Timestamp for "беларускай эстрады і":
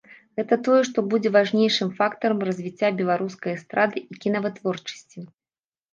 3.03-4.19